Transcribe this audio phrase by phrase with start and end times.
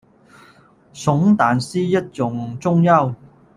[0.93, 3.13] 熊胆是一种中药。